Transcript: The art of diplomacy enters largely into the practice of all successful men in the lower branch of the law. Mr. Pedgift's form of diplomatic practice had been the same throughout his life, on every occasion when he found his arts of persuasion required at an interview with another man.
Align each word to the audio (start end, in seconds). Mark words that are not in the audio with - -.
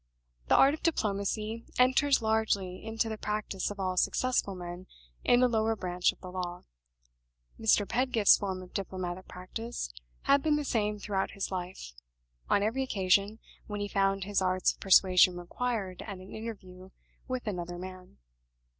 The 0.47 0.55
art 0.55 0.73
of 0.73 0.81
diplomacy 0.81 1.63
enters 1.77 2.23
largely 2.23 2.83
into 2.83 3.07
the 3.07 3.19
practice 3.19 3.69
of 3.69 3.79
all 3.79 3.97
successful 3.97 4.55
men 4.55 4.87
in 5.23 5.41
the 5.41 5.47
lower 5.47 5.75
branch 5.75 6.11
of 6.11 6.19
the 6.21 6.31
law. 6.31 6.63
Mr. 7.59 7.87
Pedgift's 7.87 8.35
form 8.35 8.63
of 8.63 8.73
diplomatic 8.73 9.27
practice 9.27 9.93
had 10.23 10.41
been 10.41 10.55
the 10.55 10.65
same 10.65 10.97
throughout 10.97 11.33
his 11.33 11.51
life, 11.51 11.93
on 12.49 12.63
every 12.63 12.81
occasion 12.81 13.37
when 13.67 13.79
he 13.79 13.87
found 13.87 14.23
his 14.23 14.41
arts 14.41 14.73
of 14.73 14.79
persuasion 14.79 15.37
required 15.37 16.01
at 16.01 16.17
an 16.17 16.33
interview 16.33 16.89
with 17.27 17.45
another 17.45 17.77
man. 17.77 18.17